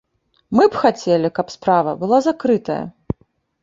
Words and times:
Мы 0.59 0.63
б 0.75 0.81
хацелі, 0.85 1.33
каб 1.37 1.53
справа 1.59 1.97
была 2.03 2.25
закрытая. 2.31 2.85